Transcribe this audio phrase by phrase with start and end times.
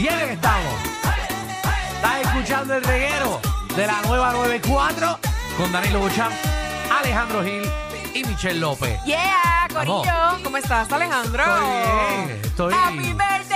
[0.00, 0.74] Bien estamos.
[1.96, 3.40] Estás escuchando el reguero
[3.74, 5.18] de la nueva 94
[5.56, 6.30] con Danilo Buchan,
[7.00, 7.68] Alejandro Gil
[8.14, 9.02] y Michelle López.
[9.04, 10.06] Yeah, Vamos.
[10.06, 10.44] Corillo.
[10.44, 11.42] ¿Cómo estás, Alejandro?
[11.42, 13.47] Estoy bien, estoy- Happy birthday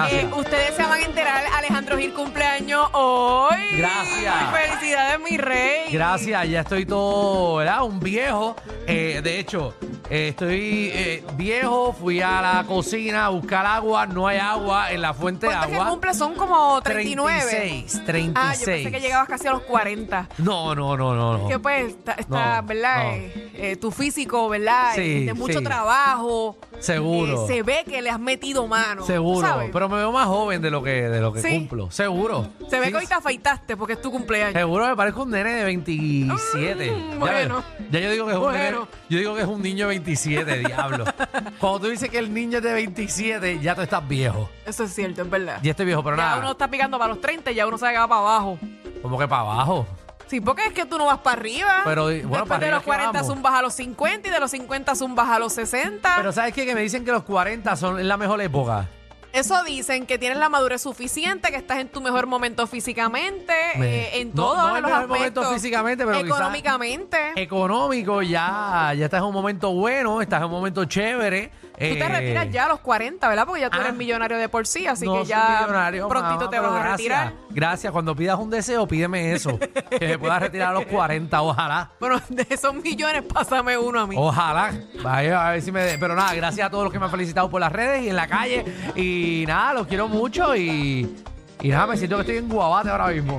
[0.00, 0.24] Gracias.
[0.24, 1.44] eh, ustedes se van a enterar.
[1.56, 3.56] Alejandro Gil cumpleaños hoy.
[3.76, 4.34] Gracias.
[4.52, 5.90] Felicidades, mi rey.
[5.92, 7.82] Gracias, ya estoy todo, ¿verdad?
[7.84, 8.56] Un viejo.
[8.86, 9.74] Eh, de hecho,
[10.10, 15.02] eh, estoy eh, viejo, fui a la cocina a buscar agua, no hay agua en
[15.02, 15.90] la fuente de ¿Cuántos que agua.
[15.90, 16.14] cumple?
[16.14, 17.40] Son como 39.
[17.50, 18.32] 36, 36.
[18.36, 20.28] Ah, yo pensé que llegabas casi a los 40.
[20.38, 21.48] No, no, no, no, no.
[21.48, 23.04] Que pues está, está, No, ¿verdad?
[23.04, 23.12] no.
[23.12, 24.92] Eh, eh, tu físico, ¿verdad?
[24.94, 25.64] Sí, de mucho sí.
[25.64, 26.56] trabajo.
[26.80, 27.44] Seguro.
[27.44, 29.04] Eh, se ve que le has metido mano.
[29.04, 29.70] Seguro, ¿sabes?
[29.72, 31.48] pero me veo más joven de lo que, de lo que Sí.
[31.50, 31.90] cumplo.
[31.90, 32.48] Seguro.
[32.70, 34.54] se ve Sí, que hoy te afeitaste porque es tu cumpleaños.
[34.54, 36.90] Seguro me parezco un nene de 27.
[36.90, 37.64] Mm, Ya- bueno.
[37.90, 40.58] Ya, yo digo que es un nene- yo digo que es un niño de 27,
[40.58, 41.04] diablo.
[41.60, 44.48] Cuando tú dices que el niño es de 27, ya tú estás viejo.
[44.66, 45.58] Eso es cierto, es verdad.
[45.62, 46.38] Ya estoy viejo, pero ya nada.
[46.38, 48.58] uno está picando para los 30 y ya uno sabe que va para abajo.
[49.02, 49.86] Como que para abajo.
[50.28, 51.80] Sí, porque es que tú no vas para arriba.
[51.84, 53.26] Pero, bueno, Después para de arriba los es que 40 vamos.
[53.34, 56.14] zumbas a los 50 y de los 50 zumbas a los 60.
[56.16, 56.66] Pero ¿sabes qué?
[56.66, 58.86] Que me dicen que los 40 son la mejor época.
[59.30, 64.04] Eso dicen que tienes la madurez suficiente, que estás en tu mejor momento físicamente, Me-
[64.06, 65.44] eh, en No- todos no el los mejor aspectos.
[65.44, 67.18] momento físicamente, pero quizás- económicamente.
[67.36, 71.50] Económico, ya, ya estás en un momento bueno, estás en un momento chévere.
[71.62, 73.44] Tú te eh, retiras ya a los 40, ¿verdad?
[73.46, 73.82] Porque ya tú ah.
[73.82, 75.66] eres millonario de por sí, así que ya
[76.08, 77.32] prontito te vas a retirar.
[77.50, 77.92] Gracias.
[77.92, 79.58] Cuando pidas un deseo, pídeme eso.
[79.58, 81.90] que me puedas retirar a los 40, ojalá.
[81.98, 84.14] Bueno, de esos millones, pásame uno a mí.
[84.18, 84.72] Ojalá.
[85.02, 85.98] Vaya, a ver si me.
[85.98, 88.16] Pero nada, gracias a todos los que me han felicitado por las redes y en
[88.16, 88.64] la calle.
[88.94, 91.16] Y nada, los quiero mucho y.
[91.60, 93.38] Y nada, me siento que estoy en Guabate ahora mismo.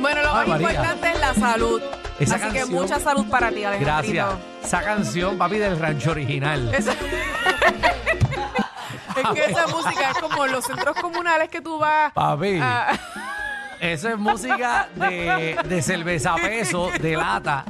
[0.00, 0.70] Bueno, lo Ay, más María.
[0.80, 1.82] importante es la salud.
[2.18, 4.14] Esa así canción- que mucha salud para ti, Alejandrito.
[4.26, 4.64] Gracias.
[4.64, 6.74] Esa canción, papi, del rancho original.
[6.74, 6.92] Esa-
[9.16, 12.58] es que esa música es como los centros comunales que tú vas Papi.
[12.62, 12.88] a...
[13.80, 17.64] Eso es música de, de cerveza a peso, de lata.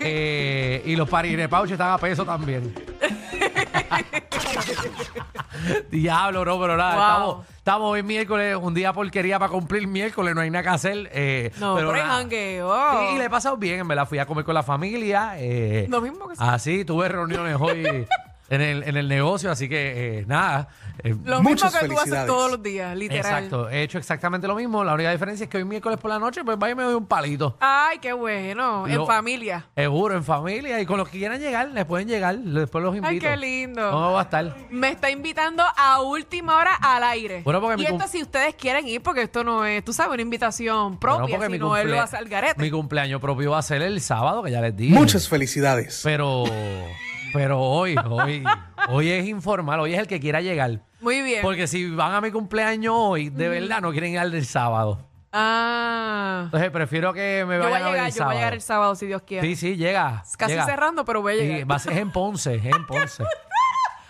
[0.00, 2.74] Eh, y los parinepauches están a peso también.
[5.90, 6.94] Diablo, no, pero nada.
[6.94, 7.04] Wow.
[7.04, 11.08] Estamos, estamos hoy miércoles, un día porquería para cumplir miércoles, no hay nada que hacer.
[11.12, 12.06] eh, No, pero, nada.
[12.16, 12.74] jangueo.
[12.98, 14.08] Sí, y le he pasado bien, en verdad.
[14.08, 15.34] Fui a comer con la familia.
[15.36, 16.42] Eh, Lo mismo que sí.
[16.44, 18.06] Así, tuve reuniones hoy
[18.54, 20.68] en el, en el negocio, así que eh, nada.
[21.02, 22.26] eh, Lo Muchas mismo que tú haces felicidades.
[22.26, 23.24] todos los días, literal.
[23.44, 24.84] Exacto, he hecho exactamente lo mismo.
[24.84, 26.94] La única diferencia es que hoy miércoles por la noche, pues vaya y me doy
[26.94, 27.56] un palito.
[27.60, 28.86] Ay, qué bueno.
[28.86, 29.66] En familia.
[29.74, 32.38] Seguro, en familia y con los que quieran llegar, les pueden llegar.
[32.38, 33.10] Después los invito.
[33.10, 33.90] Ay, qué lindo.
[33.90, 34.56] ¿Cómo va a estar?
[34.70, 37.42] Me está invitando a última hora al aire.
[37.44, 40.12] Bueno, porque y mi esto si ustedes quieren ir, porque esto no es, tú sabes,
[40.12, 42.60] una invitación propia, Bueno, porque sino él lo cumplea- hace al garete.
[42.60, 44.94] Mi cumpleaños propio va a ser el sábado, que ya les dije.
[44.94, 46.00] Muchas felicidades.
[46.04, 46.44] Pero,
[47.32, 48.44] pero hoy, hoy,
[48.88, 50.80] hoy es informal, hoy es el que quiera llegar.
[51.00, 51.42] Muy bien.
[51.42, 55.08] Porque si van a mi cumpleaños hoy, de verdad no quieren ir al del sábado.
[55.32, 56.42] Ah.
[56.44, 58.12] Entonces prefiero que me Yo voy vayan a a ver llegar, el yo voy a
[58.12, 58.38] sábado.
[58.38, 59.46] llegar el sábado si Dios quiere.
[59.48, 60.22] Sí, sí, llega.
[60.36, 60.66] Casi llega.
[60.66, 61.70] cerrando, pero voy a Sí, llegar.
[61.70, 63.24] va a ser es en Ponce, es en Ponce.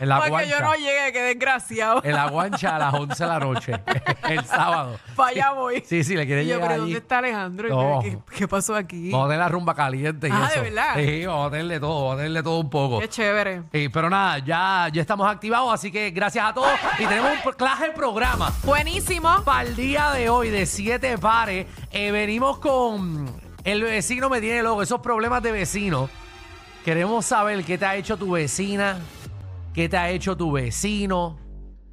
[0.03, 0.59] En la Para que guancha.
[0.59, 2.01] yo no llegue, que desgraciado.
[2.03, 3.73] En la guancha a las 11 de la noche.
[4.29, 4.99] el sábado.
[5.15, 5.81] Para allá voy.
[5.87, 6.93] Sí, sí, le quiere Y yo, llegar pero allí.
[6.93, 7.69] ¿dónde está Alejandro?
[7.69, 8.03] No.
[8.37, 9.13] ¿Qué, pasó aquí?
[9.13, 10.61] Vamos a tener la rumba caliente y Ah, eso.
[10.61, 10.95] ¿de verdad?
[10.97, 12.99] Sí, vamos a tenerle todo, vamos a tenerle todo un poco.
[12.99, 13.63] Qué chévere.
[13.73, 16.73] Sí, pero nada, ya, ya estamos activados, así que gracias a todos.
[16.99, 18.53] Y tenemos un pro- clase de programa.
[18.65, 19.43] Buenísimo.
[19.45, 23.31] Para el día de hoy, de siete pares, eh, venimos con
[23.63, 26.09] el vecino me tiene loco, esos problemas de vecino.
[26.85, 28.99] Queremos saber qué te ha hecho tu vecina,
[29.73, 31.39] qué te ha hecho tu vecino,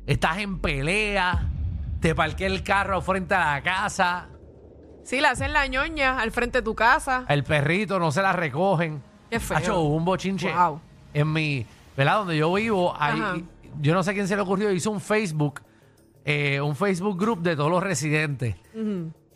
[0.06, 1.48] estás en pelea,
[2.00, 4.30] te parqué el carro frente a la casa,
[5.04, 7.26] Sí, le hacen la ñoña al frente de tu casa.
[7.30, 9.02] el perrito no se la recogen.
[9.30, 9.58] Qué feo.
[9.58, 10.80] Hacho, hubo un bochinche Wow.
[11.14, 11.66] en mi,
[11.98, 12.18] ¿verdad?
[12.20, 13.44] Donde yo vivo, hay-
[13.81, 15.62] yo no sé quién se le ocurrió, hizo un Facebook,
[16.26, 18.56] eh, un Facebook group de todos los residentes.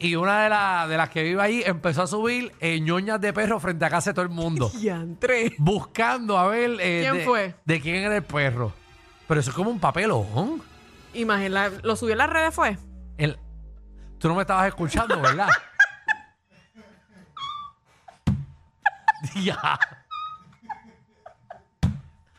[0.04, 3.32] Y una de, la- de las que vive ahí empezó a subir eh, ñoñas de
[3.32, 4.70] perro frente a casa de todo el mundo.
[4.76, 5.54] Diantre.
[5.58, 7.56] buscando a ver eh, ¿Quién de, fue?
[7.64, 8.74] de quién era el perro.
[9.28, 10.62] Pero eso es como un papelón.
[11.14, 12.78] Imagina, ¿lo subió en las redes fue?
[13.18, 13.40] El-
[14.20, 15.48] tú no me estabas escuchando, ¿verdad?
[19.36, 19.80] ya.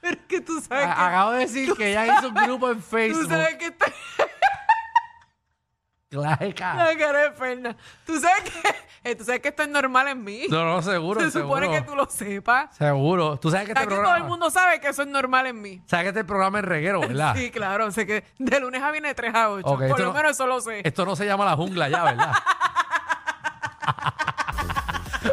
[0.01, 0.91] Pero es que tú sabes que...
[0.93, 3.29] A- Acabo de decir que ella hizo un grupo en Tú Facebook.
[3.29, 3.84] sabes que está...
[6.21, 7.75] Claro, La cara de.
[8.07, 8.75] Tú sabes que...
[9.11, 10.43] eh, tú sabes que esto es normal en mí.
[10.49, 11.57] No, no, seguro, Se seguro.
[11.57, 12.75] supone que tú lo sepas.
[12.77, 13.37] Seguro.
[13.39, 14.15] Tú sabes que este Aquí programa...
[14.15, 15.83] todo el mundo sabe que eso es normal en mí.
[15.87, 17.35] Sabes que este programa es reguero, ¿verdad?
[17.37, 17.91] Sí, claro.
[17.91, 19.67] Sé que de lunes a viernes de 3 a 8.
[19.67, 20.83] Ok, Por lo no- menos eso lo sé.
[20.85, 22.33] Esto no se llama la jungla ya, ¿verdad?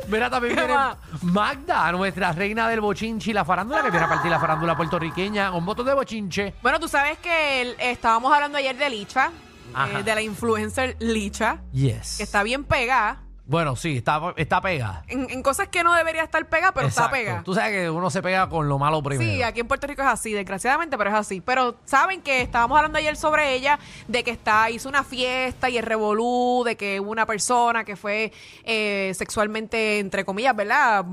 [0.07, 0.77] Mira, también ¿Qué viene?
[1.21, 5.51] Magda, nuestra reina del bochinche y la farándula, que viene a partir la farándula puertorriqueña
[5.51, 6.53] con votos de bochinche.
[6.61, 9.31] Bueno, tú sabes que el- estábamos hablando ayer de Licha.
[9.75, 12.17] Eh, de la influencer Licha, Yes.
[12.17, 13.23] que está bien pegada.
[13.43, 15.03] Bueno, sí, está, está pegada.
[15.09, 17.07] En, en cosas que no debería estar pegada, pero Exacto.
[17.15, 17.43] está pegada.
[17.43, 19.29] Tú sabes que uno se pega con lo malo primero.
[19.29, 21.41] Sí, aquí en Puerto Rico es así, desgraciadamente, pero es así.
[21.41, 23.77] Pero saben que estábamos hablando ayer sobre ella,
[24.07, 27.97] de que está, hizo una fiesta y el revolú, de que hubo una persona que
[27.97, 28.31] fue
[28.63, 31.03] eh, sexualmente, entre comillas, ¿verdad?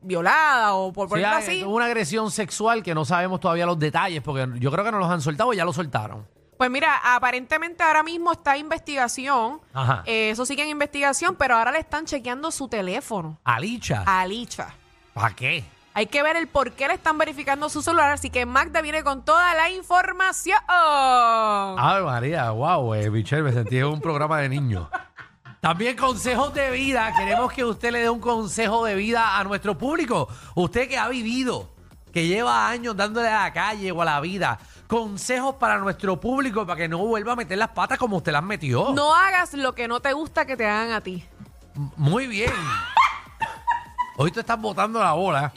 [0.00, 1.62] Violada o por Sí, ponerlo hay- así.
[1.64, 5.10] una agresión sexual que no sabemos todavía los detalles, porque yo creo que no los
[5.10, 6.26] han soltado, ya los soltaron.
[6.56, 9.60] Pues mira, aparentemente ahora mismo está en investigación.
[9.72, 10.02] Ajá.
[10.06, 14.74] Eh, eso sigue en investigación, pero ahora le están chequeando su teléfono Alicha, a Licha.
[15.12, 15.64] ¿para qué?
[15.96, 19.04] Hay que ver el por qué le están verificando su celular, así que Magda viene
[19.04, 20.58] con toda la información.
[20.68, 24.88] Ay, María, wow, eh, Michelle, me sentí en un programa de niños.
[25.60, 27.14] También consejos de vida.
[27.16, 30.28] Queremos que usted le dé un consejo de vida a nuestro público.
[30.56, 31.70] Usted que ha vivido,
[32.14, 34.58] que lleva años dándole a la calle o a la vida.
[34.86, 38.42] Consejos para nuestro público para que no vuelva a meter las patas como usted las
[38.44, 38.92] metió.
[38.94, 41.24] No hagas lo que no te gusta que te hagan a ti.
[41.74, 42.52] M- Muy bien.
[44.16, 45.52] Hoy tú estás botando la bola.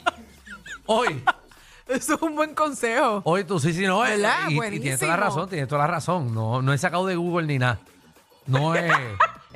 [0.86, 1.22] Hoy.
[1.86, 3.22] Eso es un buen consejo.
[3.24, 4.04] Hoy tú sí, sí, no.
[4.04, 4.48] eh, ¿Verdad?
[4.48, 5.16] Y, y tienes toda la Buenísimo.
[5.16, 6.34] razón, tienes toda la razón.
[6.34, 7.78] No, no he sacado de Google ni nada.
[8.46, 8.92] No es.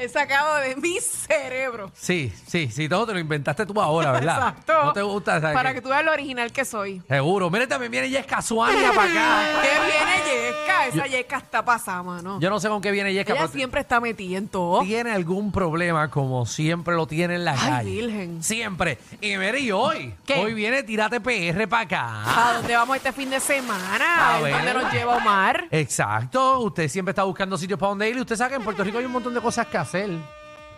[0.03, 1.93] He sacado de mi cerebro.
[1.95, 4.37] Sí, sí, sí, todo te lo inventaste tú ahora, ¿verdad?
[4.49, 4.85] Exacto.
[4.87, 5.77] No te gusta, ¿sabes Para qué?
[5.77, 7.01] que tú veas lo original que soy.
[7.09, 7.49] Seguro.
[7.51, 9.43] Mire, también viene Yesca Suania para acá.
[9.63, 10.87] ¿Qué viene Yesca?
[10.89, 12.41] Esa Yesca está pasada, mano.
[12.41, 14.83] Yo no sé con qué viene Yesca, Ella siempre está metida en todo.
[14.83, 17.91] tiene algún problema como siempre lo tiene en la Ay, calle.
[17.91, 18.43] virgen.
[18.43, 18.99] Siempre.
[19.21, 20.35] Y mire, y hoy, ¿Qué?
[20.35, 22.49] hoy viene Tírate PR para acá.
[22.51, 24.05] ¿A dónde vamos este fin de semana?
[24.33, 24.53] A ¿A ver.
[24.53, 25.69] dónde nos lleva Omar?
[25.71, 26.59] Exacto.
[26.59, 28.99] Usted siempre está buscando sitios para donde ir y usted sabe que en Puerto Rico
[28.99, 29.92] hay un montón de cosas que hacer.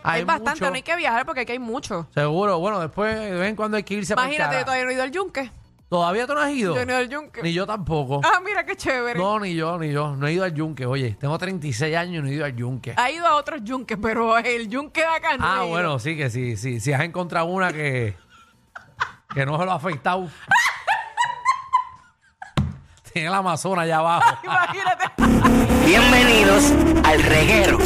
[0.02, 0.70] Hay, bastante, mucho.
[0.70, 2.06] no hay que viajar porque aquí hay mucho.
[2.12, 2.58] Seguro.
[2.58, 4.94] Bueno, después de vez en cuando hay que irse para Imagínate, yo todavía no he
[4.94, 5.50] ido al yunque.
[5.88, 6.74] ¿Todavía tú no has ido?
[6.74, 7.42] Yo no he ido al yunque.
[7.42, 8.20] Ni yo tampoco.
[8.24, 9.18] Ah, mira qué chévere.
[9.18, 10.16] No, ni yo, ni yo.
[10.16, 10.86] No he ido al yunque.
[10.86, 12.94] Oye, tengo 36 años y no he ido al yunque.
[12.96, 15.68] Ha ido a otros yunques, pero el yunque de acá no Ah, he ido.
[15.68, 16.80] bueno, sí, que sí, sí.
[16.80, 18.16] Si has encontrado una que,
[19.32, 20.28] que no se lo ha afeitado.
[23.12, 24.38] Tiene la Amazona allá abajo.
[24.44, 25.04] Imagínate.
[25.86, 26.72] Bienvenidos
[27.04, 27.78] al reguero.